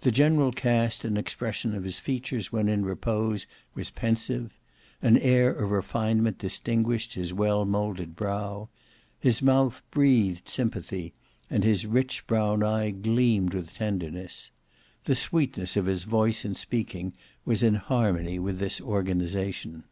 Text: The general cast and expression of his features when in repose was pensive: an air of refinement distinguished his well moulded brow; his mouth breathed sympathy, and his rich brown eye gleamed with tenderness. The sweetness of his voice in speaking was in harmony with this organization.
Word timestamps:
The 0.00 0.10
general 0.10 0.50
cast 0.50 1.04
and 1.04 1.18
expression 1.18 1.74
of 1.74 1.84
his 1.84 1.98
features 2.00 2.50
when 2.50 2.70
in 2.70 2.86
repose 2.86 3.46
was 3.74 3.90
pensive: 3.90 4.54
an 5.02 5.18
air 5.18 5.50
of 5.50 5.70
refinement 5.70 6.38
distinguished 6.38 7.12
his 7.12 7.34
well 7.34 7.66
moulded 7.66 8.16
brow; 8.16 8.70
his 9.20 9.42
mouth 9.42 9.82
breathed 9.90 10.48
sympathy, 10.48 11.12
and 11.50 11.64
his 11.64 11.84
rich 11.84 12.26
brown 12.26 12.62
eye 12.62 12.88
gleamed 12.92 13.52
with 13.52 13.74
tenderness. 13.74 14.52
The 15.04 15.14
sweetness 15.14 15.76
of 15.76 15.84
his 15.84 16.04
voice 16.04 16.46
in 16.46 16.54
speaking 16.54 17.12
was 17.44 17.62
in 17.62 17.74
harmony 17.74 18.38
with 18.38 18.58
this 18.60 18.80
organization. 18.80 19.84